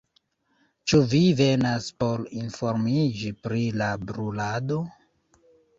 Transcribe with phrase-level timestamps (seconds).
[0.91, 4.85] Ĉu vi venas por informiĝi pri la brulado?